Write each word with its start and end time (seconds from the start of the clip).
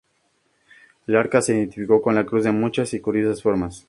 El 1.05 1.15
arca 1.15 1.43
se 1.43 1.53
identificó 1.55 2.01
con 2.01 2.15
la 2.15 2.25
cruz 2.25 2.43
de 2.43 2.51
muchas 2.51 2.91
y 2.95 2.99
curiosas 3.01 3.43
formas. 3.43 3.79